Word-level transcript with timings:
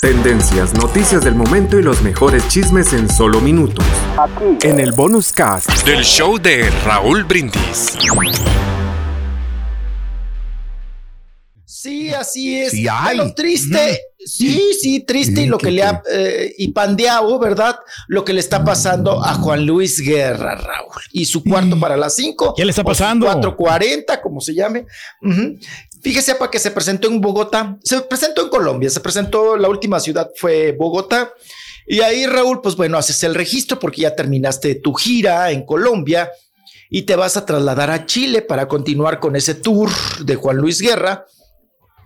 Tendencias, 0.00 0.74
noticias 0.74 1.24
del 1.24 1.34
momento 1.34 1.76
y 1.76 1.82
los 1.82 2.02
mejores 2.02 2.46
chismes 2.46 2.92
en 2.92 3.10
solo 3.10 3.40
minutos. 3.40 3.84
En 4.62 4.78
el 4.78 4.92
bonus 4.92 5.32
cast. 5.32 5.68
Del 5.84 6.04
show 6.04 6.38
de 6.38 6.70
Raúl 6.84 7.24
Brindis. 7.24 7.96
Sí, 11.64 12.10
así 12.10 12.60
es. 12.60 12.70
Sí 12.70 12.86
hay. 12.88 13.18
Pero 13.18 13.34
triste, 13.34 14.00
sí, 14.24 14.70
sí, 14.80 15.00
triste 15.00 15.42
y 15.42 15.46
lo 15.46 15.58
que 15.58 15.72
le 15.72 15.82
ha, 15.82 16.00
eh, 16.12 16.54
y 16.58 16.68
pandeado, 16.68 17.38
¿verdad? 17.40 17.76
Lo 18.06 18.24
que 18.24 18.32
le 18.32 18.40
está 18.40 18.64
pasando 18.64 19.24
a 19.24 19.34
Juan 19.34 19.66
Luis 19.66 20.00
Guerra, 20.00 20.54
Raúl. 20.54 21.02
Y 21.12 21.24
su 21.24 21.42
cuarto 21.42 21.78
para 21.78 21.96
las 21.96 22.14
cinco. 22.14 22.54
¿Qué 22.56 22.64
le 22.64 22.70
está 22.70 22.84
pasando? 22.84 23.26
440, 23.26 24.20
como 24.20 24.40
se 24.40 24.54
llame. 24.54 24.86
Ujú. 25.22 25.58
Fíjese, 26.02 26.34
para 26.34 26.50
que 26.50 26.58
se 26.58 26.70
presentó 26.70 27.08
en 27.08 27.20
Bogotá, 27.20 27.76
se 27.82 28.00
presentó 28.02 28.42
en 28.42 28.48
Colombia, 28.48 28.90
se 28.90 29.00
presentó, 29.00 29.56
la 29.56 29.68
última 29.68 29.98
ciudad 30.00 30.30
fue 30.36 30.72
Bogotá. 30.72 31.32
Y 31.86 32.00
ahí, 32.00 32.26
Raúl, 32.26 32.60
pues 32.60 32.76
bueno, 32.76 32.98
haces 32.98 33.22
el 33.24 33.34
registro 33.34 33.78
porque 33.78 34.02
ya 34.02 34.14
terminaste 34.14 34.74
tu 34.76 34.94
gira 34.94 35.50
en 35.50 35.64
Colombia 35.64 36.30
y 36.90 37.02
te 37.02 37.16
vas 37.16 37.36
a 37.36 37.46
trasladar 37.46 37.90
a 37.90 38.06
Chile 38.06 38.42
para 38.42 38.68
continuar 38.68 39.20
con 39.20 39.36
ese 39.36 39.54
tour 39.54 39.90
de 40.24 40.34
Juan 40.34 40.58
Luis 40.58 40.80
Guerra. 40.80 41.26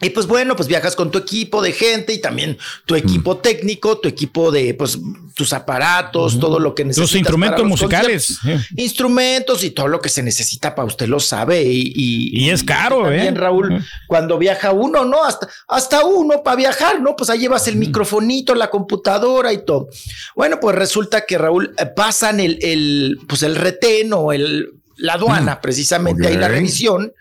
Y 0.02 0.10
pues 0.10 0.26
bueno, 0.26 0.56
pues 0.56 0.68
viajas 0.68 0.96
con 0.96 1.12
tu 1.12 1.18
equipo 1.18 1.62
de 1.62 1.72
gente 1.72 2.12
y 2.12 2.20
también 2.20 2.58
tu 2.86 2.96
equipo 2.96 3.36
técnico, 3.36 3.98
tu 3.98 4.08
equipo 4.08 4.50
de 4.50 4.74
pues 4.74 4.98
tus 5.32 5.52
aparatos, 5.52 6.40
todo 6.40 6.58
lo 6.58 6.74
que 6.74 6.84
necesitas. 6.84 7.12
Los 7.12 7.18
instrumentos 7.18 7.60
para 7.60 7.68
los 7.68 7.80
musicales. 7.80 8.38
conciertos. 8.42 8.70
Instrumentos 8.76 9.64
y 9.64 9.70
todo 9.70 9.86
lo 9.86 10.00
que 10.00 10.08
se 10.08 10.24
necesita 10.24 10.74
para 10.74 10.86
usted 10.86 11.06
lo 11.06 11.20
sabe. 11.20 11.62
Y, 11.62 11.92
y, 11.94 12.46
Y 12.46 12.50
es 12.50 12.64
caro, 12.64 13.04
también, 13.04 13.36
¿eh? 13.36 13.38
Raúl, 13.38 13.84
cuando 14.08 14.38
viaja 14.38 14.72
uno, 14.72 15.04
¿no? 15.04 15.24
Hasta, 15.24 15.48
hasta 15.68 16.04
uno 16.04 16.42
para 16.42 16.56
viajar, 16.56 17.00
¿no? 17.00 17.14
Pues 17.14 17.30
ahí 17.30 17.38
llevas 17.38 17.68
el 17.68 17.76
microfonito, 17.76 18.56
la 18.56 18.70
computadora 18.70 19.52
y 19.52 19.64
todo. 19.64 19.88
Bueno, 20.34 20.58
pues 20.60 20.74
resulta 20.74 21.20
que 21.26 21.38
Raúl 21.38 21.74
eh, 21.78 21.86
pasan 21.86 22.40
el, 22.40 22.58
el, 22.60 23.20
pues 23.28 23.44
el 23.44 23.54
retén 23.54 24.12
o 24.12 24.32
el, 24.32 24.72
la 24.96 25.14
aduana, 25.14 25.60
precisamente 25.60 26.26
ahí 26.26 26.36
la 26.36 26.48
revisión. 26.48 27.12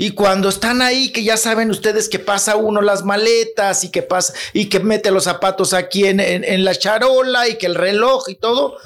Y 0.00 0.12
cuando 0.12 0.48
están 0.48 0.80
ahí, 0.80 1.10
que 1.10 1.24
ya 1.24 1.36
saben 1.36 1.70
ustedes 1.72 2.08
que 2.08 2.20
pasa 2.20 2.54
uno 2.54 2.80
las 2.80 3.04
maletas 3.04 3.82
y 3.82 3.90
que 3.90 4.02
pasa 4.02 4.32
y 4.52 4.66
que 4.66 4.78
mete 4.78 5.10
los 5.10 5.24
zapatos 5.24 5.74
aquí 5.74 6.06
en, 6.06 6.20
en- 6.20 6.44
en 6.44 6.64
la 6.64 6.72
charola 6.74 7.48
y 7.48 7.58
que 7.58 7.66
el 7.66 7.74
reloj 7.74 8.28
y 8.28 8.36
todo, 8.36 8.76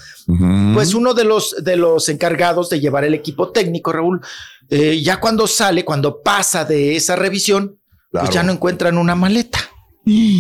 pues 0.74 0.94
uno 0.94 1.12
de 1.12 1.24
los, 1.24 1.54
de 1.62 1.76
los 1.76 2.08
encargados 2.08 2.70
de 2.70 2.80
llevar 2.80 3.04
el 3.04 3.12
equipo 3.12 3.50
técnico, 3.52 3.92
Raúl, 3.92 4.20
eh, 4.70 5.02
ya 5.02 5.20
cuando 5.20 5.46
sale, 5.46 5.84
cuando 5.84 6.22
pasa 6.22 6.64
de 6.64 6.96
esa 6.96 7.14
revisión, 7.14 7.78
pues 8.10 8.30
ya 8.34 8.42
no 8.42 8.52
encuentran 8.52 8.96
una 8.96 9.14
maleta. 9.14 9.58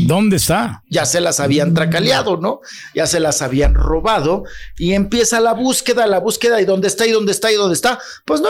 ¿Dónde 0.06 0.36
está? 0.36 0.82
Ya 0.88 1.04
se 1.04 1.20
las 1.20 1.38
habían 1.38 1.68
tracaleado, 1.74 2.36
¿no? 2.38 2.60
Ya 2.94 3.06
se 3.06 3.20
las 3.20 3.42
habían 3.42 3.74
robado 3.74 4.44
y 4.78 4.92
empieza 4.94 5.38
la 5.40 5.52
búsqueda, 5.52 6.06
la 6.06 6.18
búsqueda 6.18 6.60
y 6.60 6.64
dónde 6.64 6.88
está 6.88 7.06
y 7.06 7.10
dónde 7.12 7.30
está 7.32 7.52
y 7.52 7.56
dónde 7.56 7.74
está. 7.74 7.98
Pues 8.24 8.40
no, 8.40 8.48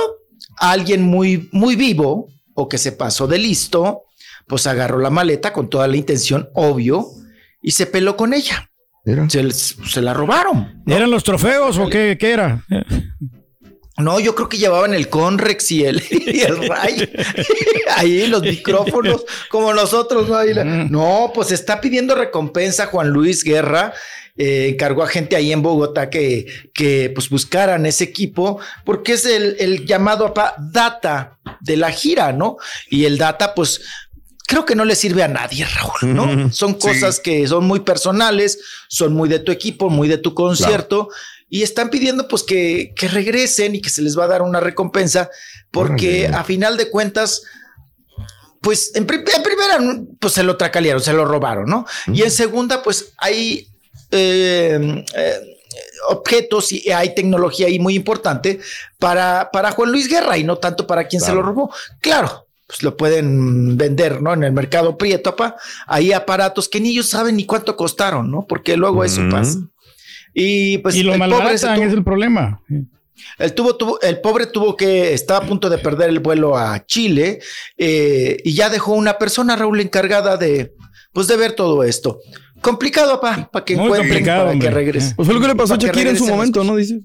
alguien 0.58 1.02
muy, 1.02 1.48
muy 1.52 1.76
vivo 1.76 2.28
o 2.54 2.68
que 2.68 2.78
se 2.78 2.92
pasó 2.92 3.26
de 3.26 3.38
listo, 3.38 4.02
pues 4.46 4.66
agarró 4.66 4.98
la 4.98 5.10
maleta 5.10 5.52
con 5.52 5.70
toda 5.70 5.86
la 5.88 5.96
intención, 5.96 6.48
obvio, 6.54 7.06
y 7.62 7.70
se 7.70 7.86
peló 7.86 8.16
con 8.16 8.34
ella. 8.34 8.70
Se, 9.28 9.42
les- 9.42 9.76
se 9.86 10.00
la 10.02 10.14
robaron. 10.14 10.82
¿Eran 10.86 11.10
los 11.10 11.24
trofeos 11.24 11.76
o 11.78 11.88
qué, 11.88 12.16
qué 12.20 12.30
era? 12.32 12.64
No, 13.98 14.18
yo 14.20 14.34
creo 14.34 14.48
que 14.48 14.56
llevaban 14.58 14.94
el 14.94 15.08
Conrex 15.08 15.70
y 15.72 15.84
el, 15.84 16.02
y 16.10 16.40
el 16.40 16.68
Ray. 16.68 17.10
Ahí 17.96 18.26
los 18.26 18.42
micrófonos, 18.42 19.24
como 19.50 19.72
nosotros, 19.74 20.28
¿no? 20.28 20.42
La- 20.42 20.64
no, 20.64 21.30
pues 21.34 21.52
está 21.52 21.80
pidiendo 21.80 22.14
recompensa 22.14 22.86
Juan 22.86 23.08
Luis 23.10 23.44
Guerra. 23.44 23.92
Eh, 24.36 24.68
encargó 24.70 25.02
a 25.02 25.08
gente 25.08 25.36
ahí 25.36 25.52
en 25.52 25.62
Bogotá 25.62 26.08
que, 26.08 26.46
que 26.72 27.10
pues 27.14 27.28
buscaran 27.28 27.84
ese 27.84 28.04
equipo, 28.04 28.58
porque 28.84 29.12
es 29.12 29.26
el, 29.26 29.56
el 29.58 29.84
llamado 29.86 30.32
data 30.72 31.38
de 31.60 31.76
la 31.76 31.90
gira, 31.90 32.32
¿no? 32.32 32.56
Y 32.88 33.04
el 33.04 33.18
data, 33.18 33.54
pues 33.54 33.82
creo 34.46 34.64
que 34.64 34.74
no 34.74 34.84
le 34.84 34.94
sirve 34.94 35.22
a 35.22 35.28
nadie, 35.28 35.64
Raúl, 35.64 36.14
¿no? 36.14 36.52
Son 36.52 36.74
cosas 36.74 37.20
que 37.20 37.46
son 37.46 37.66
muy 37.66 37.80
personales, 37.80 38.58
son 38.88 39.14
muy 39.14 39.28
de 39.28 39.38
tu 39.38 39.52
equipo, 39.52 39.90
muy 39.90 40.08
de 40.08 40.18
tu 40.18 40.34
concierto. 40.34 41.08
Y 41.48 41.62
están 41.62 41.90
pidiendo 41.90 42.28
pues 42.28 42.42
que, 42.42 42.94
que 42.96 43.08
regresen 43.08 43.74
y 43.74 43.80
que 43.80 43.90
se 43.90 44.02
les 44.02 44.18
va 44.18 44.24
a 44.24 44.28
dar 44.28 44.42
una 44.42 44.60
recompensa 44.60 45.30
porque 45.70 46.26
a 46.28 46.44
final 46.44 46.76
de 46.76 46.90
cuentas, 46.90 47.42
pues 48.60 48.92
en 48.94 49.06
primera, 49.06 49.78
pues 50.18 50.34
se 50.34 50.42
lo 50.42 50.56
tracalearon, 50.56 51.02
se 51.02 51.12
lo 51.14 51.24
robaron, 51.24 51.66
¿no? 51.66 51.86
Y 52.06 52.22
en 52.22 52.30
segunda, 52.30 52.82
pues 52.82 53.14
hay 53.18 53.71
eh, 54.12 55.04
eh, 55.14 55.34
objetos 56.08 56.70
y 56.72 56.90
hay 56.90 57.14
tecnología 57.14 57.66
ahí 57.66 57.78
muy 57.78 57.94
importante 57.94 58.60
para, 58.98 59.50
para 59.52 59.72
Juan 59.72 59.90
Luis 59.90 60.08
Guerra 60.08 60.38
y 60.38 60.44
no 60.44 60.58
tanto 60.58 60.86
para 60.86 61.08
quien 61.08 61.20
se 61.20 61.34
lo 61.34 61.42
robó. 61.42 61.72
Claro. 62.00 62.46
Pues 62.66 62.82
lo 62.82 62.96
pueden 62.96 63.76
vender, 63.76 64.22
¿no? 64.22 64.32
En 64.32 64.44
el 64.44 64.52
mercado 64.52 64.96
prieto, 64.96 65.36
pa. 65.36 65.56
Hay 65.86 66.12
aparatos 66.14 66.70
que 66.70 66.80
ni 66.80 66.90
ellos 66.90 67.06
saben 67.06 67.36
ni 67.36 67.44
cuánto 67.44 67.76
costaron, 67.76 68.30
¿no? 68.30 68.46
Porque 68.46 68.78
luego 68.78 69.04
eso 69.04 69.20
pasa. 69.30 69.58
Y 70.32 70.78
pues 70.78 70.94
y 70.94 71.02
lo 71.02 71.12
el 71.12 71.20
pobre 71.20 71.52
es 71.52 71.62
el 71.64 72.02
problema. 72.02 72.62
el, 73.38 73.52
tuvo, 73.54 73.76
tuvo- 73.76 73.98
el 74.00 74.22
pobre 74.22 74.46
tuvo 74.46 74.74
que, 74.74 75.12
estaba 75.12 75.44
a 75.44 75.46
punto 75.46 75.68
de 75.68 75.76
perder 75.76 76.08
el 76.08 76.20
vuelo 76.20 76.56
a 76.56 76.86
Chile 76.86 77.40
eh, 77.76 78.38
y 78.42 78.54
ya 78.54 78.70
dejó 78.70 78.92
una 78.92 79.18
persona, 79.18 79.54
Raúl, 79.54 79.80
encargada 79.80 80.38
de, 80.38 80.72
pues, 81.12 81.26
de 81.26 81.36
ver 81.36 81.52
todo 81.52 81.82
esto. 81.84 82.20
Complicado, 82.62 83.20
para 83.20 83.48
que 83.64 83.76
Muy 83.76 83.86
encuentren, 83.86 84.24
para 84.24 84.58
que 84.58 84.70
regrese. 84.70 85.14
Pues 85.16 85.26
fue 85.26 85.34
lo 85.34 85.40
que 85.40 85.48
le 85.48 85.54
pasó 85.54 85.74
a 85.74 85.76
Shakira 85.76 86.10
en 86.10 86.16
su 86.16 86.26
momento, 86.26 86.64
¿no? 86.64 86.76
Dices. 86.76 87.00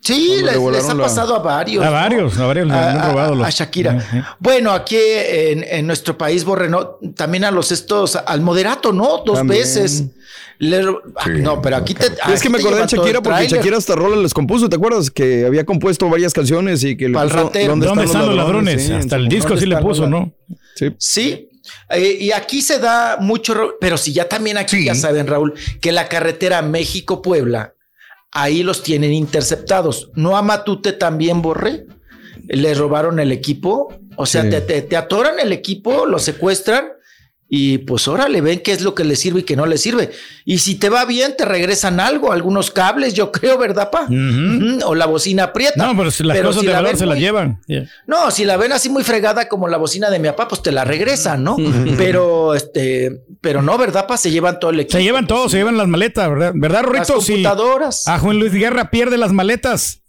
Sí, 0.00 0.36
le 0.42 0.52
les, 0.52 0.62
les 0.72 0.88
ha 0.88 0.94
la- 0.94 1.02
pasado 1.02 1.34
a 1.34 1.40
varios. 1.40 1.82
A 1.84 1.86
¿no? 1.86 1.92
varios, 1.92 2.38
a 2.38 2.46
varios 2.46 2.68
le 2.68 2.72
A- 2.72 2.90
han 2.92 3.10
robado 3.10 3.34
los- 3.34 3.46
a 3.46 3.50
Shakira. 3.50 4.36
Bueno, 4.38 4.70
aquí 4.72 4.96
en, 4.96 5.64
en 5.68 5.86
nuestro 5.86 6.16
país, 6.16 6.44
Borreno, 6.44 6.98
también 7.16 7.44
a 7.44 7.50
los 7.50 7.72
estos, 7.72 8.14
al 8.16 8.40
moderato, 8.40 8.92
¿no? 8.92 9.22
Dos 9.26 9.38
También. 9.38 9.60
veces. 9.62 10.04
Le- 10.60 10.84
ah, 11.16 11.28
no, 11.28 11.60
pero 11.60 11.76
aquí 11.76 11.94
te. 11.94 12.06
es 12.32 12.42
que 12.42 12.48
me 12.48 12.58
acordé 12.58 12.80
de 12.82 12.86
Shakira 12.86 13.20
porque. 13.20 13.48
Shakira 13.48 13.76
hasta 13.76 13.96
rola 13.96 14.16
les 14.16 14.32
compuso, 14.32 14.68
¿te 14.68 14.76
acuerdas? 14.76 15.10
Que 15.10 15.44
había 15.46 15.64
compuesto 15.66 16.08
varias 16.08 16.32
canciones 16.32 16.82
y 16.84 16.96
que 16.96 17.08
le 17.08 17.14
Pa'l 17.14 17.28
puso, 17.28 17.44
ratero. 17.44 17.76
¿Dónde 17.76 18.04
están 18.04 18.26
los 18.26 18.36
ladrones? 18.36 18.86
Sí, 18.86 18.92
Hasta 18.92 19.16
el 19.16 19.28
disco 19.28 19.56
sí 19.56 19.66
le 19.66 19.76
puso, 19.78 20.06
¿no? 20.08 20.32
Sí. 20.76 20.92
Sí, 20.98 21.48
Eh, 21.90 22.16
y 22.20 22.32
aquí 22.32 22.62
se 22.62 22.78
da 22.78 23.16
mucho, 23.20 23.74
pero 23.80 23.96
si 23.96 24.12
ya 24.12 24.28
también 24.28 24.58
aquí 24.58 24.84
ya 24.84 24.94
saben, 24.94 25.26
Raúl, 25.26 25.54
que 25.80 25.92
la 25.92 26.08
carretera 26.08 26.62
México-Puebla, 26.62 27.74
ahí 28.32 28.62
los 28.62 28.82
tienen 28.82 29.12
interceptados. 29.12 30.10
¿No 30.14 30.36
a 30.36 30.42
Matute 30.42 30.92
también, 30.92 31.40
Borre? 31.42 31.86
Le 32.46 32.74
robaron 32.74 33.18
el 33.20 33.32
equipo. 33.32 33.92
O 34.16 34.26
sea, 34.26 34.42
Sí. 34.42 34.50
te, 34.50 34.60
te- 34.60 34.82
te 34.82 34.96
atoran 34.96 35.38
el 35.40 35.52
equipo, 35.52 36.04
lo 36.06 36.18
secuestran 36.18 36.88
y 37.50 37.78
pues 37.78 38.06
órale, 38.08 38.42
ven 38.42 38.60
qué 38.62 38.72
es 38.72 38.82
lo 38.82 38.94
que 38.94 39.04
le 39.04 39.16
sirve 39.16 39.40
y 39.40 39.42
qué 39.44 39.56
no 39.56 39.64
le 39.64 39.78
sirve. 39.78 40.10
Y 40.44 40.58
si 40.58 40.74
te 40.74 40.90
va 40.90 41.06
bien, 41.06 41.34
te 41.36 41.46
regresan 41.46 41.98
algo, 41.98 42.30
algunos 42.32 42.70
cables, 42.70 43.14
yo 43.14 43.32
creo, 43.32 43.56
¿verdad, 43.56 43.90
pa? 43.90 44.06
O 44.84 44.94
la 44.94 45.06
bocina 45.06 45.44
aprieta. 45.44 45.86
No, 45.86 45.96
pero 45.96 46.10
si 46.10 46.24
las 46.24 46.38
cosas 46.40 46.60
si 46.60 46.66
de 46.66 46.72
la 46.72 46.82
valor 46.82 46.96
se 46.98 47.06
las 47.06 47.14
muy- 47.16 47.24
llevan. 47.24 47.60
Yeah. 47.66 47.88
no, 48.06 48.30
si 48.30 48.44
la 48.44 48.56
ven 48.58 48.72
así 48.72 48.90
muy 48.90 49.02
fregada 49.02 49.48
como 49.48 49.66
la 49.68 49.78
bocina 49.78 50.10
de 50.10 50.18
mi 50.18 50.28
papá, 50.28 50.46
pues 50.48 50.62
te 50.62 50.72
la 50.72 50.84
regresan, 50.84 51.42
¿no? 51.42 51.56
pero 51.96 52.54
este, 52.54 53.22
pero 53.40 53.62
no, 53.62 53.78
¿verdad, 53.78 54.06
pa? 54.06 54.18
Se 54.18 54.30
llevan 54.30 54.60
todo 54.60 54.70
el 54.70 54.80
equipo. 54.80 54.98
Se 54.98 55.02
llevan 55.02 55.26
todo, 55.26 55.48
se 55.48 55.56
llevan 55.56 55.76
las 55.78 55.88
maletas, 55.88 56.28
¿verdad? 56.28 56.52
¿Verdad, 56.54 56.82
Rorrito? 56.82 57.14
Las 57.16 57.26
computadoras. 57.26 58.06
A 58.08 58.18
Juan 58.18 58.38
Luis 58.38 58.52
Guerra 58.52 58.90
pierde 58.90 59.16
las 59.16 59.32
maletas. 59.32 60.02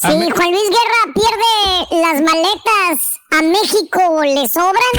Si 0.00 0.06
Juan 0.08 0.50
Luis 0.50 0.70
Guerra 0.70 1.12
pierde 1.14 2.00
las 2.00 2.22
maletas, 2.22 3.20
¿a 3.32 3.42
México 3.42 4.22
le 4.24 4.48
sobran? 4.48 4.96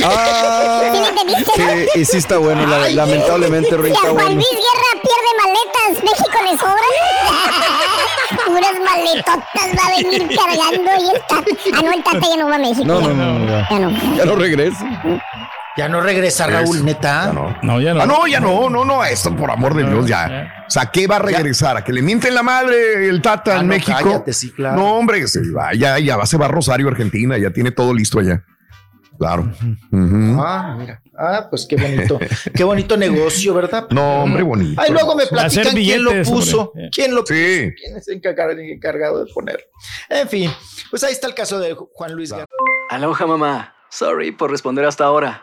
Ah, 0.06 0.82
¿Sí 0.92 1.44
sí, 1.54 2.00
y 2.00 2.04
sí 2.04 2.16
está 2.18 2.36
bueno, 2.38 2.66
la- 2.66 2.90
lamentablemente, 2.90 3.70
Si 3.70 3.76
Rita, 3.76 3.98
a 3.98 4.10
Juan. 4.10 4.34
Luis 4.34 4.48
Guerra 4.50 5.02
pierde 5.02 5.30
maletas, 5.42 6.04
¿México 6.04 6.38
le 6.42 6.58
sobran? 6.58 6.94
Puras 8.46 8.80
maletotas 8.84 9.68
va 9.78 9.86
a 9.86 9.90
venir 9.96 10.36
cargando 10.36 10.90
y 11.00 11.10
el 11.14 11.20
Tata. 11.22 11.56
Ah, 11.74 11.80
no, 11.82 11.92
el 11.92 12.02
Tata 12.02 12.26
ya 12.28 12.36
no 12.36 12.48
va 12.48 12.54
a 12.56 12.58
México. 12.58 12.84
No, 12.84 13.00
ya. 13.00 13.06
no, 13.08 13.14
no, 13.14 13.38
no, 13.38 13.46
ya. 13.48 13.68
Ya 13.70 13.78
no. 13.78 14.16
Ya 14.16 14.24
no 14.24 14.34
regresa. 14.36 14.84
Ya 15.76 15.88
no 15.88 16.00
regresa 16.00 16.46
Raúl, 16.46 16.84
neta. 16.84 17.32
No, 17.62 17.80
ya 17.80 17.94
no. 17.94 18.02
Ah, 18.02 18.06
no, 18.06 18.26
ya 18.28 18.38
no, 18.38 18.70
no, 18.70 18.84
no, 18.84 19.04
esto 19.04 19.34
por 19.34 19.50
amor 19.50 19.74
de 19.74 19.84
Dios, 19.84 20.06
ya. 20.06 20.64
O 20.68 20.70
sea, 20.70 20.86
¿qué 20.86 21.06
va 21.08 21.16
a 21.16 21.18
regresar? 21.18 21.76
¿A 21.76 21.82
que 21.84 21.92
le 21.92 22.00
mienten 22.00 22.32
la 22.34 22.42
madre 22.44 23.08
el 23.08 23.20
Tata 23.20 23.56
Ah, 23.56 23.60
en 23.60 23.66
no, 23.66 23.74
México? 23.74 23.98
cállate, 24.02 24.32
sí, 24.32 24.50
claro. 24.52 24.76
No, 24.76 24.96
hombre, 24.96 25.26
se 25.26 25.40
va, 25.50 25.74
ya, 25.74 25.98
ya 25.98 26.16
va, 26.16 26.26
se 26.26 26.36
va 26.36 26.46
a 26.46 26.48
Rosario, 26.48 26.86
Argentina, 26.88 27.36
ya 27.38 27.50
tiene 27.50 27.72
todo 27.72 27.92
listo 27.92 28.20
allá. 28.20 28.44
Claro. 29.18 29.52
Ah, 29.92 30.74
mira. 30.78 31.00
Ah, 31.16 31.46
pues 31.48 31.66
qué 31.68 31.76
bonito. 31.76 32.18
qué 32.54 32.64
bonito 32.64 32.96
negocio, 32.96 33.54
¿verdad? 33.54 33.86
No, 33.90 34.22
hombre, 34.24 34.42
bonito. 34.42 34.80
Ahí 34.80 34.90
luego 34.92 35.14
me 35.14 35.26
platican 35.26 35.72
quién 35.74 36.02
lo 36.02 36.10
puso. 36.24 36.70
hombre. 36.72 36.90
¿Quién 36.92 37.14
lo 37.14 37.20
puso? 37.22 37.34
Sí. 37.34 37.72
¿Quién 37.76 37.96
es 37.96 38.08
el 38.08 38.20
encargado, 38.70 39.24
de 39.24 39.32
poner? 39.32 39.68
En 40.08 40.28
fin, 40.28 40.50
pues 40.90 41.04
ahí 41.04 41.12
está 41.12 41.26
el 41.28 41.34
caso 41.34 41.58
de 41.60 41.74
Juan 41.74 42.12
Luis 42.14 42.32
Guerra. 42.32 42.46
Aloha 42.90 43.26
mamá. 43.26 43.74
Sorry 43.88 44.32
por 44.32 44.50
responder 44.50 44.84
hasta 44.84 45.04
ahora. 45.04 45.42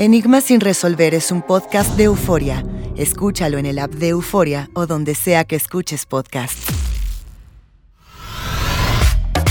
Enigmas 0.00 0.44
sin 0.44 0.60
resolver 0.60 1.12
es 1.12 1.32
un 1.32 1.42
podcast 1.42 1.96
de 1.96 2.04
euforia. 2.04 2.64
Escúchalo 2.96 3.58
en 3.58 3.66
el 3.66 3.80
app 3.80 3.90
de 3.90 4.10
Euforia 4.10 4.70
o 4.74 4.86
donde 4.86 5.16
sea 5.16 5.42
que 5.42 5.56
escuches 5.56 6.06
podcast. 6.06 6.56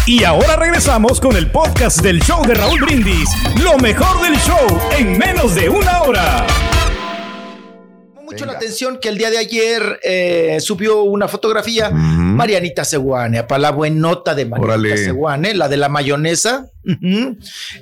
Y 0.06 0.24
ahora 0.24 0.56
regresamos 0.56 1.20
con 1.20 1.36
el 1.36 1.52
podcast 1.52 2.00
del 2.02 2.22
show 2.22 2.46
de 2.48 2.54
Raúl 2.54 2.80
Brindis. 2.80 3.30
Lo 3.62 3.78
mejor 3.78 4.22
del 4.22 4.38
show 4.38 4.80
en 4.98 5.18
menos 5.18 5.54
de 5.54 5.68
una 5.68 6.04
hora. 6.04 6.48
mucho 8.24 8.46
la 8.46 8.54
atención 8.54 9.00
que 9.02 9.10
el 9.10 9.18
día 9.18 9.30
de 9.30 9.40
ayer 9.40 10.00
eh, 10.02 10.60
subió 10.62 11.04
una 11.04 11.28
fotografía 11.28 11.90
Marianita 11.90 12.86
Seguane, 12.86 13.44
para 13.44 13.60
la 13.60 13.72
buenota 13.72 14.34
de 14.34 14.46
Marianita. 14.46 14.96
Seguane, 14.96 15.54
la 15.56 15.68
de 15.68 15.76
la 15.76 15.90
mayonesa, 15.90 16.68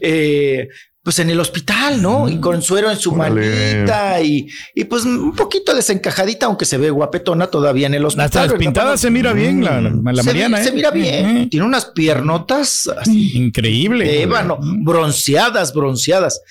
eh, 0.02 0.68
pues 1.06 1.20
en 1.20 1.30
el 1.30 1.40
hospital, 1.40 2.02
¿no? 2.02 2.28
Y 2.28 2.40
con 2.40 2.64
suero 2.64 2.90
en 2.90 2.98
su 2.98 3.12
Órale. 3.14 3.76
manita 3.76 4.20
y, 4.22 4.48
y 4.74 4.86
pues 4.86 5.06
un 5.06 5.36
poquito 5.36 5.76
desencajadita, 5.76 6.48
aunque 6.48 6.66
se 6.66 6.80
ve 6.80 6.90
guapetona 6.90 7.46
todavía 7.46 7.86
en 7.86 7.94
el 7.94 8.04
hospital. 8.06 8.26
Hasta 8.26 8.48
despintada 8.48 8.98
se 8.98 9.12
mira 9.12 9.32
bien 9.32 9.64
la, 9.64 9.80
la- 9.82 9.92
la 9.92 10.24
se, 10.24 10.30
Mariana, 10.30 10.64
se 10.64 10.70
¿eh? 10.70 10.74
mira 10.74 10.90
bien, 10.90 11.48
tiene 11.52 11.64
unas 11.64 11.86
piernotas 11.86 12.90
así 13.00 13.38
Increíble. 13.38 14.04
de 14.04 14.24
ébano, 14.24 14.58
bronceadas, 14.60 15.74
bronceadas. 15.76 16.42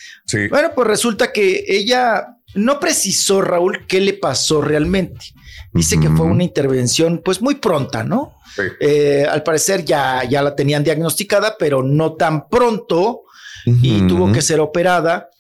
Bueno, 0.49 0.71
pues 0.73 0.87
resulta 0.87 1.33
que 1.33 1.65
ella 1.67 2.29
no 2.55 2.79
precisó, 2.79 3.43
Raúl, 3.43 3.87
qué 3.89 4.01
le 4.01 4.13
pasó 4.13 4.63
realmente. 4.63 5.27
Dice 5.73 5.99
que 5.99 6.09
fue 6.11 6.27
una 6.27 6.45
intervención, 6.45 7.21
pues 7.25 7.43
muy 7.43 7.57
pronta, 7.57 8.05
¿no? 8.05 8.35
Eh, 8.79 9.27
al 9.29 9.43
parecer 9.43 9.85
ya, 9.85 10.23
ya 10.23 10.41
la 10.43 10.55
tenían 10.55 10.85
diagnosticada, 10.85 11.57
pero 11.59 11.83
no 11.83 12.13
tan 12.13 12.49
pronto 12.49 13.23
y 13.65 14.07
tuvo 14.07 14.33
que 14.33 14.43
ser 14.43 14.61
operada. 14.61 15.31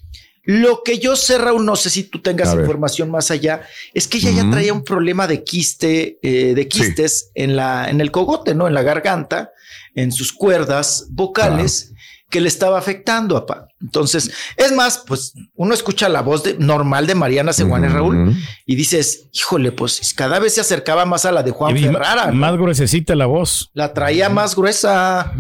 Lo 0.46 0.82
que 0.84 0.98
yo 0.98 1.16
sé, 1.16 1.38
Raúl, 1.38 1.64
no 1.64 1.74
sé 1.74 1.88
si 1.88 2.04
tú 2.04 2.20
tengas 2.20 2.52
información 2.52 3.10
más 3.10 3.30
allá, 3.30 3.62
es 3.94 4.06
que 4.06 4.18
ella 4.18 4.30
ya 4.30 4.50
traía 4.50 4.74
un 4.74 4.84
problema 4.84 5.26
de 5.26 5.42
quiste, 5.42 6.18
eh, 6.22 6.54
de 6.54 6.68
quistes 6.68 7.30
en 7.34 7.56
la, 7.56 7.88
en 7.88 8.02
el 8.02 8.10
cogote, 8.10 8.54
¿no? 8.54 8.68
En 8.68 8.74
la 8.74 8.82
garganta, 8.82 9.52
en 9.94 10.12
sus 10.12 10.32
cuerdas 10.32 11.06
vocales, 11.10 11.94
que 12.34 12.40
le 12.40 12.48
estaba 12.48 12.78
afectando, 12.78 13.36
papá. 13.46 13.68
Entonces, 13.80 14.28
es 14.56 14.72
más, 14.72 15.04
pues 15.06 15.34
uno 15.54 15.72
escucha 15.72 16.08
la 16.08 16.20
voz 16.20 16.42
de- 16.42 16.54
normal 16.58 17.06
de 17.06 17.14
Mariana 17.14 17.52
Seguane, 17.52 17.88
Raúl, 17.88 18.34
y 18.66 18.74
dices, 18.74 19.28
híjole, 19.32 19.70
pues 19.70 20.12
cada 20.16 20.40
vez 20.40 20.54
se 20.54 20.60
acercaba 20.60 21.04
más 21.04 21.24
a 21.26 21.30
la 21.30 21.44
de 21.44 21.52
Juan 21.52 21.76
Y 21.76 21.82
Ferrara. 21.84 22.26
¿no? 22.26 22.32
Más 22.32 22.56
gruesecita 22.56 23.14
la 23.14 23.26
voz. 23.26 23.70
La 23.72 23.94
traía 23.94 24.28
más 24.30 24.56
gruesa. 24.56 25.32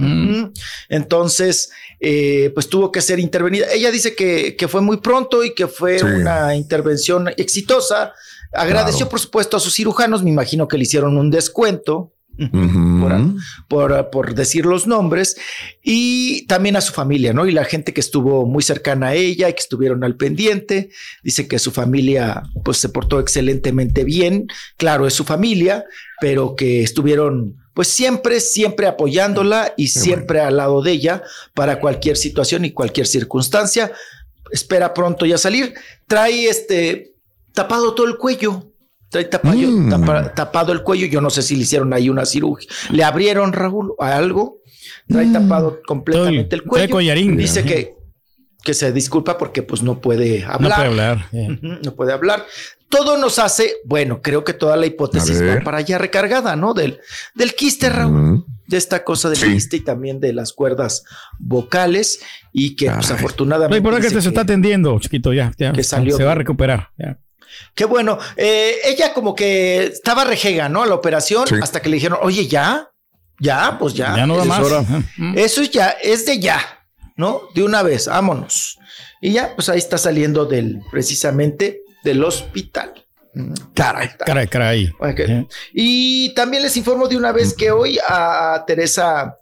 Entonces, 0.88 1.70
eh, 1.98 2.52
pues 2.54 2.68
tuvo 2.68 2.92
que 2.92 3.00
ser 3.00 3.18
intervenida. 3.18 3.66
Ella 3.72 3.90
dice 3.90 4.14
que, 4.14 4.54
que 4.56 4.68
fue 4.68 4.80
muy 4.80 4.98
pronto 4.98 5.42
y 5.42 5.52
que 5.54 5.66
fue 5.66 5.98
Sí. 5.98 6.04
una 6.04 6.54
intervención 6.54 7.28
exitosa. 7.36 8.12
Agradeció, 8.52 8.98
Claro. 8.98 9.10
por 9.10 9.20
supuesto, 9.20 9.56
a 9.56 9.60
sus 9.60 9.74
cirujanos. 9.74 10.22
Me 10.22 10.30
imagino 10.30 10.68
que 10.68 10.76
le 10.78 10.84
hicieron 10.84 11.18
un 11.18 11.30
descuento. 11.30 12.12
Por 13.68 14.34
decir 14.34 14.66
los 14.66 14.86
nombres 14.86 15.36
y 15.82 16.46
también 16.46 16.76
a 16.76 16.80
su 16.80 16.92
familia, 16.92 17.32
¿no? 17.32 17.46
Y 17.46 17.52
la 17.52 17.64
gente 17.64 17.92
que 17.92 18.00
estuvo 18.00 18.46
muy 18.46 18.62
cercana 18.62 19.08
a 19.08 19.14
ella 19.14 19.48
y 19.48 19.52
que 19.52 19.60
estuvieron 19.60 20.04
al 20.04 20.16
pendiente, 20.16 20.90
dice 21.22 21.48
que 21.48 21.58
su 21.58 21.70
familia 21.70 22.42
pues 22.64 22.78
se 22.78 22.88
portó 22.88 23.20
excelentemente 23.20 24.04
bien, 24.04 24.48
claro, 24.76 25.06
es 25.06 25.14
su 25.14 25.24
familia, 25.24 25.84
pero 26.20 26.56
que 26.56 26.82
estuvieron 26.82 27.56
pues 27.74 27.88
siempre, 27.88 28.40
siempre 28.40 28.86
apoyándola 28.86 29.74
y 29.76 29.88
siempre 29.88 30.40
al 30.40 30.56
lado 30.58 30.80
de 30.80 30.92
ella 30.92 31.22
para 31.54 31.80
cualquier 31.80 32.16
situación 32.16 32.64
y 32.64 32.70
cualquier 32.70 33.06
circunstancia. 33.06 33.92
Espera 34.52 34.94
pronto 34.94 35.26
ya 35.26 35.38
salir. 35.38 35.74
Trae 36.06 36.46
este 36.48 37.14
tapado 37.52 37.94
todo 37.94 38.06
el 38.06 38.16
cuello. 38.16 38.70
Trae 39.14 39.26
tapado, 39.26 39.56
Mm. 39.56 39.88
tapa- 39.90 40.34
tapado 40.34 40.72
el 40.72 40.82
cuello. 40.82 41.06
Yo 41.06 41.20
no 41.20 41.30
sé 41.30 41.40
si 41.42 41.54
le 41.54 41.62
hicieron 41.62 41.92
ahí 41.94 42.08
una 42.08 42.26
cirugía. 42.26 42.68
Le 42.90 43.04
abrieron, 43.04 43.52
Raúl, 43.52 43.92
a 44.00 44.16
algo. 44.16 44.58
Trae 45.08 45.26
tapado 45.32 45.78
completamente 45.86 46.56
el 46.56 46.62
trae 46.62 46.68
cuello. 46.68 46.90
collarín, 46.90 47.36
Dice 47.36 47.62
¿no? 47.62 47.68
que 47.68 47.94
que 48.64 48.72
se 48.74 48.90
disculpa 48.92 49.36
porque 49.36 49.62
pues 49.62 49.82
no 49.82 50.00
puede 50.00 50.42
hablar. 50.42 50.60
No 50.62 50.68
puede 50.74 50.86
hablar. 50.88 51.26
no 51.84 51.94
puede 51.94 52.12
hablar. 52.14 52.46
Todo 52.88 53.18
nos 53.18 53.38
hace, 53.38 53.74
bueno, 53.84 54.22
creo 54.22 54.42
que 54.42 54.54
toda 54.54 54.76
la 54.76 54.86
hipótesis 54.86 55.42
va 55.42 55.60
para 55.60 55.78
allá 55.78 55.98
recargada, 55.98 56.56
¿no? 56.56 56.72
Del, 56.74 56.98
del 57.34 57.54
quiste, 57.54 57.90
Raúl. 57.90 58.44
De 58.66 58.76
esta 58.78 59.04
cosa 59.04 59.28
del 59.28 59.36
Sí. 59.38 59.52
quiste 59.52 59.76
y 59.76 59.80
también 59.80 60.18
de 60.18 60.32
las 60.32 60.52
cuerdas 60.54 61.04
vocales 61.38 62.20
y 62.52 62.74
que 62.76 62.90
pues 62.90 63.10
Lo 63.10 63.14
afortunadamente... 63.16 63.76
importante 63.76 64.06
es 64.08 64.12
que 64.14 64.22
se 64.22 64.28
está 64.28 64.40
atendiendo, 64.40 64.98
chiquito, 64.98 65.32
ya. 65.34 65.52
ya 65.58 65.72
que 65.72 65.84
salió 65.84 66.16
se 66.16 66.24
va 66.24 66.32
a 66.32 66.36
recuperar. 66.36 66.88
ya. 66.98 67.18
Qué 67.74 67.84
bueno. 67.84 68.18
Eh, 68.36 68.76
ella 68.84 69.12
como 69.14 69.34
que 69.34 69.84
estaba 69.84 70.24
rejega, 70.24 70.68
¿no? 70.68 70.82
A 70.82 70.86
la 70.86 70.94
operación 70.94 71.46
Sí. 71.46 71.54
hasta 71.62 71.80
que 71.80 71.88
le 71.88 71.96
dijeron, 71.96 72.18
oye, 72.22 72.46
ya, 72.46 72.90
ya, 73.40 73.76
pues 73.78 73.94
ya. 73.94 74.16
Ya 74.16 74.26
no 74.26 74.36
da 74.36 74.42
Es 74.42 74.48
más. 74.48 74.60
hora. 74.60 74.82
Mm. 75.16 75.38
Eso 75.38 75.60
es 75.62 75.70
ya, 75.70 75.90
es 76.02 76.24
de 76.26 76.38
ya, 76.38 76.60
¿no? 77.16 77.42
De 77.54 77.62
una 77.62 77.82
vez, 77.82 78.06
vámonos. 78.06 78.78
Y 79.20 79.32
ya, 79.32 79.54
pues 79.54 79.68
ahí 79.68 79.78
está 79.78 79.98
saliendo 79.98 80.44
del, 80.46 80.80
precisamente, 80.90 81.80
del 82.04 82.22
hospital. 82.24 82.92
Caray. 83.74 84.10
Caray, 84.24 84.46
caray. 84.46 84.92
Eh. 85.16 85.46
Y 85.72 86.32
también 86.34 86.62
les 86.62 86.76
informo 86.76 87.08
de 87.08 87.16
una 87.16 87.32
vez 87.32 87.52
que 87.54 87.70
hoy 87.72 87.98
a 88.06 88.62
Teresa 88.66 89.38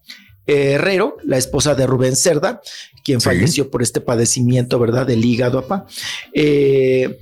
eh, 0.47 0.73
Herrero, 0.73 1.19
la 1.25 1.37
esposa 1.37 1.75
de 1.75 1.87
Rubén 1.87 2.16
Cerda, 2.16 2.61
quien 3.04 3.21
Sí. 3.21 3.26
falleció 3.26 3.71
por 3.71 3.83
este 3.83 4.00
padecimiento, 4.00 4.78
¿verdad? 4.78 5.07
Del 5.07 5.25
hígado, 5.25 5.59
apá. 5.59 5.85
eh, 6.33 7.19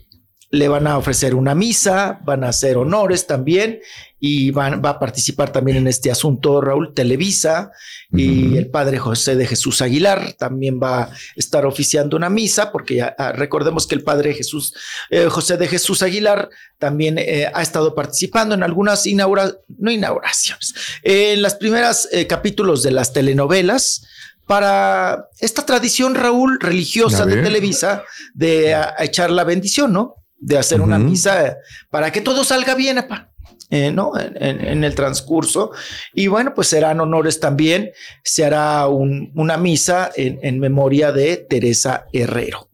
le 0.52 0.66
van 0.66 0.86
a 0.88 0.98
ofrecer 0.98 1.36
una 1.36 1.54
misa, 1.54 2.18
van 2.24 2.42
a 2.42 2.48
hacer 2.48 2.76
honores 2.76 3.26
también 3.28 3.78
y 4.18 4.50
van, 4.50 4.82
va 4.84 4.90
a 4.90 4.98
participar 4.98 5.52
también 5.52 5.76
en 5.76 5.86
este 5.86 6.10
asunto 6.10 6.60
Raúl 6.60 6.92
Televisa 6.92 7.70
y 8.12 8.56
el 8.56 8.68
padre 8.68 8.98
José 8.98 9.36
de 9.36 9.46
Jesús 9.46 9.80
Aguilar 9.80 10.32
también 10.38 10.80
va 10.82 11.02
a 11.04 11.10
estar 11.36 11.64
oficiando 11.66 12.16
una 12.16 12.28
misa 12.30 12.72
porque 12.72 12.96
ya 12.96 13.14
ah, 13.16 13.30
recordemos 13.30 13.86
que 13.86 13.94
el 13.94 14.02
padre 14.02 14.34
Jesús 14.34 14.74
eh, 15.10 15.26
José 15.30 15.56
de 15.56 15.68
Jesús 15.68 16.02
Aguilar 16.02 16.50
también 16.78 17.16
eh, 17.18 17.48
ha 17.54 17.62
estado 17.62 17.94
participando 17.94 18.56
en 18.56 18.64
algunas 18.64 19.06
inaugura 19.06 19.52
no 19.78 19.90
inauguraciones, 19.92 20.74
en 21.04 21.42
las 21.42 21.54
primeras 21.54 22.08
eh, 22.10 22.26
capítulos 22.26 22.82
de 22.82 22.90
las 22.90 23.12
telenovelas 23.12 24.04
para 24.46 25.28
esta 25.38 25.64
tradición, 25.64 26.16
Raúl, 26.16 26.58
religiosa 26.60 27.24
de. 27.24 27.34
Televisa 27.44 28.02
de 28.34 28.74
a- 28.74 28.94
a 28.98 29.04
echar 29.04 29.30
la 29.30 29.44
bendición, 29.44 29.92
¿no? 29.92 30.16
De 30.40 30.56
hacer 30.58 30.80
una 30.80 30.98
misa 30.98 31.58
para 31.90 32.10
que 32.10 32.20
todo 32.22 32.42
salga 32.44 32.74
bien, 32.74 32.98
apa. 32.98 33.28
eh, 33.72 33.92
¿no? 33.92 34.18
En, 34.18 34.36
en- 34.42 34.60
en 34.66 34.84
el 34.84 34.94
transcurso. 34.96 35.70
Y 36.12 36.26
bueno, 36.26 36.54
pues 36.54 36.66
serán 36.68 36.98
honores 37.00 37.38
también. 37.38 37.90
Se 38.24 38.44
hará 38.44 38.88
un- 38.88 39.30
una 39.36 39.56
misa 39.58 40.10
en, 40.16 40.40
en 40.42 40.58
memoria 40.58 41.12
de 41.12 41.36
Teresa 41.36 42.06
Herrero, 42.12 42.68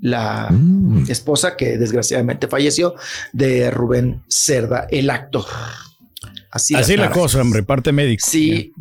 la 0.00 0.48
Mm. 0.50 1.04
esposa 1.10 1.56
que 1.56 1.76
desgraciadamente 1.76 2.46
falleció 2.48 2.94
de 3.34 3.70
Rubén 3.70 4.22
Cerda, 4.28 4.86
el 4.90 5.10
actor. 5.10 5.44
Así, 6.50 6.74
Así 6.74 6.96
la 6.96 7.10
cosa, 7.10 7.40
hombre, 7.40 7.62
parte 7.62 7.92
médico. 7.92 8.26
Sí, 8.28 8.72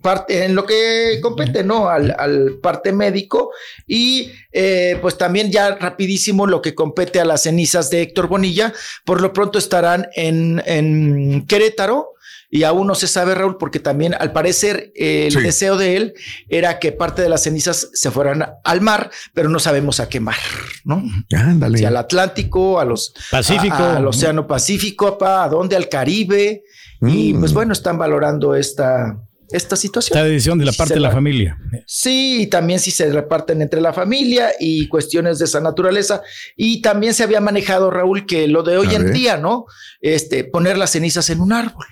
parte, 0.00 0.44
en 0.46 0.54
lo 0.54 0.64
que 0.64 1.18
compete, 1.20 1.62
¿no? 1.62 1.88
Al, 1.88 2.14
al 2.18 2.58
parte 2.62 2.92
médico. 2.92 3.50
Y 3.86 4.30
eh, 4.50 4.98
pues 5.02 5.18
también 5.18 5.50
ya 5.50 5.76
rapidísimo 5.76 6.46
lo 6.46 6.62
que 6.62 6.74
compete 6.74 7.20
a 7.20 7.26
las 7.26 7.42
cenizas 7.42 7.90
de 7.90 8.02
Héctor 8.02 8.28
Bonilla, 8.28 8.72
por 9.04 9.20
lo 9.20 9.32
pronto 9.32 9.58
estarán 9.58 10.08
en, 10.14 10.62
en 10.64 11.46
Querétaro 11.46 12.12
y 12.50 12.64
aún 12.64 12.86
no 12.86 12.94
se 12.94 13.06
sabe, 13.06 13.34
Raúl, 13.34 13.56
porque 13.58 13.80
también 13.80 14.14
al 14.14 14.32
parecer 14.32 14.92
eh, 14.94 15.26
el 15.26 15.32
Sí. 15.32 15.40
deseo 15.40 15.76
de 15.76 15.96
él 15.96 16.14
era 16.48 16.78
que 16.78 16.92
parte 16.92 17.22
de 17.22 17.28
las 17.28 17.42
cenizas 17.42 17.88
se 17.92 18.10
fueran 18.10 18.44
al 18.64 18.80
mar, 18.80 19.10
pero 19.34 19.48
no 19.48 19.58
sabemos 19.58 20.00
a 20.00 20.08
qué 20.08 20.20
mar, 20.20 20.36
¿no? 20.84 21.02
Ándale. 21.34 21.78
Si 21.78 21.84
al 21.84 21.96
Atlántico, 21.96 22.78
a 22.80 22.84
los 22.84 23.14
Pacífico. 23.30 23.74
a- 23.76 23.96
al 23.96 24.06
Océano 24.06 24.46
Pacífico, 24.46 25.18
pa, 25.18 25.44
a 25.44 25.48
dónde, 25.48 25.76
al 25.76 25.88
Caribe. 25.88 26.62
Y 27.00 27.32
Mm. 27.34 27.40
pues 27.40 27.52
bueno, 27.52 27.72
están 27.72 27.98
valorando 27.98 28.54
esta, 28.54 29.18
esta 29.50 29.74
situación. 29.76 30.16
Esta 30.16 30.26
edición 30.28 30.58
de 30.58 30.64
la 30.66 30.72
Si 30.72 30.78
parte 30.78 30.94
de 30.94 31.00
la 31.00 31.10
familia. 31.10 31.58
Sí, 31.86 32.42
y 32.42 32.46
también 32.46 32.78
si 32.78 32.90
se 32.90 33.10
reparten 33.10 33.60
entre 33.60 33.80
la 33.80 33.92
familia 33.92 34.50
y 34.58 34.88
cuestiones 34.88 35.38
de 35.38 35.44
esa 35.46 35.60
naturaleza. 35.60 36.22
Y 36.56 36.80
también 36.80 37.12
se 37.12 37.22
había 37.24 37.40
manejado, 37.40 37.90
Raúl, 37.90 38.24
que 38.24 38.46
lo 38.48 38.62
de 38.62 38.76
hoy 38.78 38.86
A 38.88 38.92
en 38.98 39.04
ver. 39.06 39.12
día, 39.12 39.36
¿no? 39.36 39.66
Este, 40.00 40.44
poner 40.44 40.78
las 40.78 40.90
cenizas 40.92 41.28
en 41.28 41.40
un 41.40 41.52
árbol. 41.52 41.84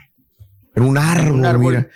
En 0.75 0.83
un 0.85 0.99
árbol, 0.99 1.33
un 1.33 1.45
árbol. 1.45 1.75
mira. 1.75 1.89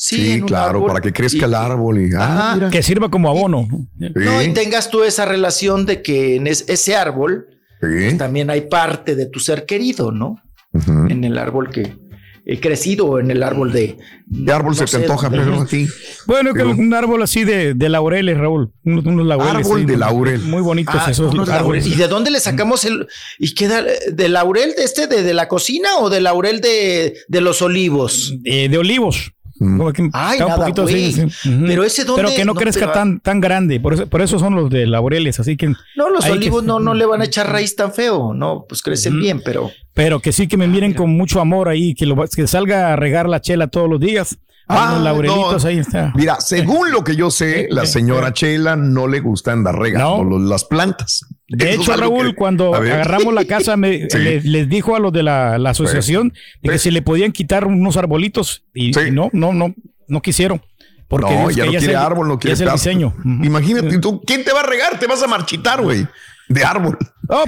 Sí, 0.00 0.34
Sí, 0.34 0.40
claro, 0.42 0.78
árbol. 0.78 0.88
para 0.88 1.00
que 1.00 1.12
crezca 1.12 1.38
Y- 1.40 1.44
el 1.44 1.54
árbol 1.54 1.98
y 2.00 2.10
ah, 2.14 2.22
Ajá. 2.22 2.54
mira. 2.54 2.70
Que 2.70 2.82
sirva 2.84 3.10
como 3.10 3.28
abono. 3.28 3.66
Sí, 3.98 4.12
No, 4.14 4.42
y 4.42 4.52
tengas 4.52 4.90
tú 4.90 5.02
esa 5.02 5.24
relación 5.24 5.86
de 5.86 6.02
que 6.02 6.36
en 6.36 6.46
es- 6.46 6.64
ese 6.68 6.94
árbol 6.94 7.48
sí. 7.80 8.16
también 8.16 8.48
hay 8.50 8.62
parte 8.62 9.16
de 9.16 9.26
tu 9.26 9.40
ser 9.40 9.66
querido, 9.66 10.12
¿no? 10.12 10.40
En 11.08 11.24
el 11.24 11.36
árbol 11.38 11.70
que 11.70 11.96
he 12.50 12.58
crecido, 12.60 13.20
en 13.20 13.30
el 13.30 13.42
árbol 13.42 13.72
de. 13.72 13.98
¿Qué 14.44 14.50
árbol 14.52 14.70
no 14.72 14.74
se 14.74 14.86
sé, 14.86 14.96
te 14.98 15.04
antoja, 15.04 15.28
Pedro? 15.30 15.66
Bueno, 16.26 16.54
que 16.54 16.62
un 16.64 16.92
árbol 16.94 17.22
así 17.22 17.44
de, 17.44 17.74
de 17.74 17.88
laureles, 17.90 18.38
Raúl. 18.38 18.72
Unos, 18.84 19.04
unos 19.04 19.26
laureles. 19.26 19.66
Árbol 19.66 19.80
sí, 19.80 19.86
de 19.86 19.92
muy- 19.92 20.00
laurel. 20.00 20.40
Muy 20.40 20.62
bonitos 20.62 20.94
Ah, 20.98 21.10
esos 21.10 21.32
unos 21.34 21.48
árboles. 21.48 21.84
laureles. 21.84 21.86
¿Y 21.86 21.94
de 21.94 22.08
dónde 22.08 22.30
le 22.30 22.40
sacamos 22.40 22.84
el 22.86 23.06
y 23.38 23.54
queda 23.54 23.84
de 24.10 24.28
laurel 24.28 24.72
de 24.76 24.84
este 24.84 25.06
de, 25.06 25.22
de 25.22 25.34
la 25.34 25.46
cocina 25.46 25.98
o 26.00 26.08
de 26.10 26.20
laurel 26.22 26.60
de, 26.60 27.14
de 27.28 27.40
los 27.42 27.60
olivos? 27.62 28.34
Eh, 28.44 28.68
de 28.70 28.78
olivos. 28.78 29.32
Como 29.58 29.92
que 29.92 30.08
Ay, 30.12 30.40
un 30.40 30.54
poquito 30.54 30.84
así. 30.84 31.26
Pero 31.66 31.84
ese 31.84 32.04
Pero 32.04 32.28
que 32.28 32.44
no, 32.44 32.54
no 32.54 32.60
crezca 32.60 32.92
tan, 32.92 33.20
tan 33.20 33.40
grande. 33.40 33.80
Por 33.80 33.94
eso, 33.94 34.06
por 34.06 34.22
eso 34.22 34.38
son 34.38 34.54
los 34.54 34.70
de 34.70 34.86
laureles. 34.86 35.40
Así 35.40 35.56
que. 35.56 35.68
No, 35.96 36.10
los 36.10 36.24
que- 36.24 36.30
olivos 36.32 36.64
no, 36.64 36.78
no 36.80 36.94
le 36.94 37.04
van 37.06 37.20
a 37.20 37.24
echar 37.24 37.50
raíz 37.50 37.74
tan 37.76 37.92
feo, 37.92 38.32
no, 38.34 38.64
pues 38.68 38.82
crecen 38.82 39.18
bien, 39.20 39.40
pero 39.44 39.70
Pero 39.94 40.20
que 40.20 40.32
sí 40.32 40.46
que 40.48 40.56
me 40.56 40.68
miren 40.68 40.94
con 40.94 41.10
mucho 41.10 41.40
amor 41.40 41.68
ahí. 41.68 41.94
Que, 41.94 42.06
lo, 42.06 42.16
que 42.26 42.46
salga 42.46 42.92
a 42.92 42.96
regar 42.96 43.28
la 43.28 43.40
chela 43.40 43.66
todos 43.66 43.88
los 43.90 44.00
días. 44.00 44.38
Ah, 44.70 45.00
laurelitos 45.02 45.64
no. 45.64 45.70
ahí 45.70 45.78
está. 45.78 46.12
Mira, 46.14 46.40
según 46.40 46.90
lo 46.92 47.02
que 47.02 47.16
yo 47.16 47.30
sé, 47.30 47.68
la 47.70 47.86
señora 47.86 48.34
Chela 48.34 48.76
no 48.76 49.06
le 49.08 49.20
gusta 49.20 49.52
andar 49.52 49.78
regando 49.78 50.22
No. 50.22 50.24
los- 50.38 50.42
las 50.42 50.64
plantas. 50.66 51.24
De 51.50 51.70
Eso 51.72 51.80
hecho, 51.82 51.96
Raúl, 51.96 52.28
que- 52.30 52.34
cuando 52.34 52.74
agarramos 52.74 53.32
la 53.32 53.44
casa, 53.46 53.76
me- 53.76 54.06
Sí. 54.10 54.18
les, 54.18 54.44
les 54.44 54.68
dijo 54.68 54.94
a 54.94 55.00
los 55.00 55.12
de 55.12 55.22
la, 55.22 55.56
la 55.58 55.70
asociación 55.70 56.28
de 56.28 56.34
que 56.62 56.68
Pues. 56.68 56.82
si 56.82 56.90
le 56.90 57.00
podían 57.02 57.32
quitar 57.32 57.66
unos 57.66 57.96
arbolitos 57.96 58.64
y, 58.74 58.92
Sí. 58.92 59.00
y 59.08 59.10
no, 59.10 59.30
no, 59.32 59.52
no, 59.54 59.74
no 60.08 60.20
quisieron. 60.22 60.62
Porque 61.08 61.34
no, 61.34 61.50
ya 61.50 61.64
que 61.64 61.70
no 61.72 61.78
quiere 61.78 61.92
el- 61.94 61.96
árbol, 61.98 62.28
no 62.28 62.34
ya 62.34 62.40
quiere 62.40 62.52
es 62.54 62.60
el 62.60 62.70
diseño. 62.70 63.14
Imagínate 63.24 63.98
tú, 63.98 64.20
¿quién 64.26 64.44
te 64.44 64.52
va 64.52 64.60
a 64.60 64.64
regar? 64.66 64.98
Te 64.98 65.06
vas 65.06 65.22
a 65.22 65.26
marchitar, 65.26 65.80
güey. 65.80 66.06
De 66.50 66.64
árbol. 66.64 66.98
No, 67.28 67.44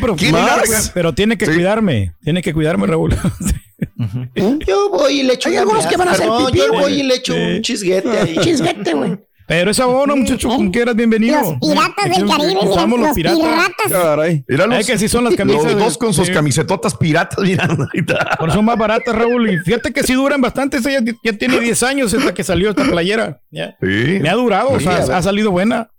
pero, 0.94 1.12
tiene 1.14 1.36
que 1.36 1.44
Sí. 1.46 1.52
cuidarme, 1.52 2.14
tiene 2.22 2.40
que 2.42 2.52
cuidarme, 2.54 2.86
Raúl. 2.86 3.14
yo 4.66 4.90
voy 4.90 5.20
y 5.20 5.22
le 5.22 5.34
echo 5.34 5.48
Hay 5.48 5.56
algunos 5.56 5.86
que 5.86 5.96
van 5.96 6.08
a 6.08 6.12
hacer 6.12 6.28
pipí, 6.46 6.58
Yo 6.58 6.72
voy 6.72 6.92
y 7.00 7.02
le 7.02 7.14
echo 7.16 7.32
Sí. 7.34 7.38
un 7.38 7.62
chisguete 7.62 8.10
ahí. 8.18 8.36
Chisguete, 8.40 8.94
güey. 8.94 9.18
Pero 9.50 9.72
es 9.72 9.80
abono, 9.80 10.14
muchacho, 10.14 10.48
como 10.48 10.70
quieras, 10.70 10.94
bienvenido. 10.94 11.40
Los 11.40 11.58
piratas 11.58 12.04
del 12.04 12.28
Caribe, 12.28 12.54
mira, 12.54 12.86
los 12.86 13.14
piratas. 13.16 13.90
Caray. 13.90 14.44
Mira 14.46 14.78
Es 14.78 14.86
que 14.86 14.96
sí 14.96 15.08
son 15.08 15.24
las 15.24 15.34
camisas 15.34 15.72
Los 15.72 15.76
dos 15.76 15.98
con 15.98 16.14
sus 16.14 16.28
sí. 16.28 16.32
camisetotas 16.32 16.96
piratas, 16.96 17.40
mira. 17.42 17.64
ahorita. 17.64 18.36
Por 18.38 18.48
eso 18.48 18.58
son 18.58 18.64
más 18.64 18.78
baratas, 18.78 19.12
Raúl. 19.12 19.50
Y 19.50 19.58
fíjate 19.58 19.92
que 19.92 20.04
sí 20.04 20.14
duran 20.14 20.40
bastante. 20.40 20.76
Esa 20.76 20.92
ya, 20.92 21.00
ya 21.24 21.32
tiene 21.32 21.58
10 21.58 21.82
años 21.82 22.14
esta 22.14 22.32
que 22.32 22.44
salió 22.44 22.70
esta 22.70 22.84
playera. 22.84 23.40
Ya. 23.50 23.76
Sí. 23.80 24.20
Me 24.20 24.28
ha 24.28 24.34
durado, 24.34 24.70
o 24.70 24.78
sea, 24.78 24.98
ha 24.98 25.20
salido 25.20 25.50
buena. 25.50 25.90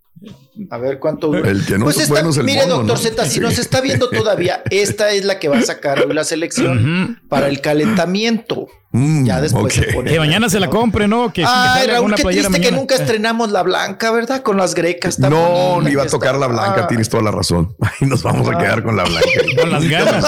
A 0.70 0.78
ver 0.78 1.00
cuánto 1.00 1.28
dura. 1.28 1.50
El 1.50 1.66
que 1.66 1.78
no 1.78 1.86
Pues 1.86 1.98
es 1.98 2.04
esta- 2.04 2.14
bueno 2.14 2.30
es 2.30 2.38
el 2.38 2.44
mire, 2.46 2.66
doctor 2.68 2.86
¿no? 2.86 2.98
Z, 2.98 3.24
si 3.26 3.32
Sí. 3.36 3.40
nos 3.40 3.58
está 3.60 3.82
viendo 3.82 4.10
todavía, 4.10 4.62
esta 4.70 5.12
es 5.12 5.26
la 5.26 5.40
que 5.40 5.48
va 5.50 5.58
a 5.58 5.62
sacar 5.62 6.00
hoy 6.06 6.14
la 6.14 6.24
selección 6.24 7.20
para 7.30 7.48
el 7.48 7.62
calentamiento. 7.62 8.68
Mm, 8.94 9.24
Ya 9.26 9.40
después 9.40 9.74
se 9.74 9.84
pone. 9.84 10.12
Que 10.12 10.20
mañana 10.20 10.50
se 10.50 10.60
la 10.60 10.70
compre, 10.70 11.08
¿no? 11.08 11.28
Que, 11.32 11.44
que 11.44 11.48
Ay, 11.48 11.88
Raúl, 11.88 12.14
qué 12.14 12.24
triste 12.24 12.44
que 12.44 12.50
mañana. 12.50 12.76
nunca 12.78 12.96
estrenamos 12.96 13.50
la 13.50 13.64
blanca, 13.64 14.12
¿verdad? 14.12 14.42
Con 14.42 14.58
las 14.58 14.76
grecas. 14.76 15.18
No, 15.18 15.80
ni 15.82 15.92
iba 15.92 16.02
a 16.02 16.06
que 16.08 16.12
tocar 16.12 16.36
está. 16.36 16.46
la 16.46 16.54
blanca, 16.54 16.82
Ah. 16.84 16.88
tienes 16.88 17.08
toda 17.08 17.24
la 17.24 17.32
razón. 17.32 17.74
Ahí 17.82 18.06
nos 18.10 18.22
vamos 18.22 18.50
a 18.50 18.58
quedar 18.58 18.84
con 18.84 18.98
la 18.98 19.06
blanca. 19.06 19.30
Con 19.62 19.72
las 19.72 19.84
ganas. 19.90 20.26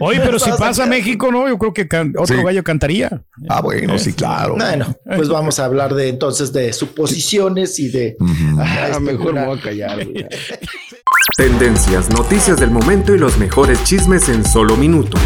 Oye, 0.00 0.20
pero 0.20 0.38
si 0.38 0.50
pasa 0.50 0.84
México, 0.84 1.32
¿no? 1.32 1.48
Yo 1.48 1.56
creo 1.56 1.72
que 1.72 1.88
can- 1.88 2.12
otro 2.18 2.36
Sí. 2.36 2.42
gallo 2.44 2.62
cantaría. 2.62 3.22
Ah, 3.48 3.62
bueno, 3.62 3.98
sí, 3.98 4.12
claro. 4.12 4.56
Bueno, 4.56 4.94
pues 5.16 5.30
vamos 5.30 5.58
a 5.58 5.64
hablar 5.64 5.94
de 5.94 6.08
entonces 6.10 6.52
de 6.52 6.74
suposiciones 6.74 7.78
y 7.78 7.88
de. 7.88 8.16
Ajá, 8.60 8.90
Ah, 8.96 9.00
mejor 9.00 9.31
me 9.32 9.40
especular. 9.40 9.46
voy 9.46 9.58
a 9.58 9.62
callar. 9.62 10.06
güey. 10.06 10.26
Tendencias, 11.36 12.10
noticias 12.10 12.58
del 12.58 12.70
momento 12.70 13.14
y 13.14 13.18
los 13.18 13.38
mejores 13.38 13.82
chismes 13.84 14.28
en 14.28 14.44
solo 14.44 14.76
minutos. 14.76 15.20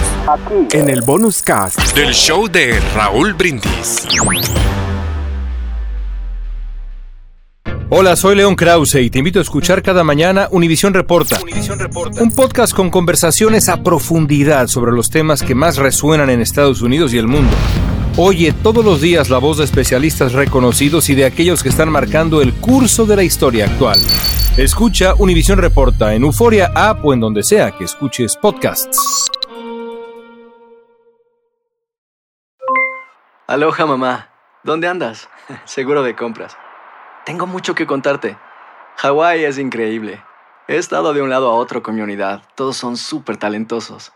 En 0.72 0.88
el 0.88 1.02
bonus 1.02 1.42
cast. 1.42 1.78
Del 1.94 2.12
show 2.12 2.48
de 2.48 2.78
Raúl 2.94 3.34
Brindis. 3.34 4.06
Hola, 7.88 8.16
soy 8.16 8.34
León 8.34 8.56
Krause 8.56 8.96
y 8.96 9.10
te 9.10 9.18
invito 9.18 9.38
a 9.38 9.42
escuchar 9.42 9.80
cada 9.82 10.02
mañana 10.02 10.48
Univisión 10.50 10.92
Reporta. 10.92 11.38
Un 12.20 12.32
podcast 12.34 12.74
con 12.74 12.90
conversaciones 12.90 13.68
a 13.68 13.82
profundidad 13.82 14.66
sobre 14.66 14.92
los 14.92 15.08
temas 15.08 15.42
que 15.42 15.54
más 15.54 15.76
resuenan 15.76 16.28
en 16.30 16.40
Estados 16.40 16.82
Unidos 16.82 17.14
y 17.14 17.18
el 17.18 17.28
mundo. 17.28 17.52
Oye 18.18 18.54
todos 18.62 18.82
los 18.82 19.02
días 19.02 19.28
la 19.28 19.36
voz 19.36 19.58
de 19.58 19.64
especialistas 19.64 20.32
reconocidos 20.32 21.10
y 21.10 21.14
de 21.14 21.26
aquellos 21.26 21.62
que 21.62 21.68
están 21.68 21.90
marcando 21.90 22.40
el 22.40 22.54
curso 22.54 23.04
de 23.04 23.14
la 23.14 23.22
historia 23.22 23.66
actual. 23.66 23.98
Escucha 24.56 25.12
Univisión 25.18 25.58
Reporta 25.58 26.14
en 26.14 26.22
Euforia 26.22 26.72
App 26.74 27.04
o 27.04 27.12
en 27.12 27.20
donde 27.20 27.42
sea 27.42 27.72
que 27.72 27.84
escuches 27.84 28.34
podcasts. 28.38 29.28
Aloha 33.46 33.84
mamá, 33.84 34.30
¿dónde 34.64 34.88
andas? 34.88 35.28
Seguro 35.66 36.02
de 36.02 36.16
compras. 36.16 36.56
Tengo 37.26 37.46
mucho 37.46 37.74
que 37.74 37.86
contarte. 37.86 38.38
Hawái 38.96 39.44
es 39.44 39.58
increíble. 39.58 40.24
He 40.68 40.78
estado 40.78 41.12
de 41.12 41.20
un 41.20 41.28
lado 41.28 41.50
a 41.50 41.54
otro 41.54 41.82
con 41.82 41.94
mi 41.94 42.00
unidad. 42.00 42.40
Todos 42.54 42.78
son 42.78 42.96
súper 42.96 43.36
talentosos. 43.36 44.15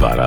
Para, 0.00 0.26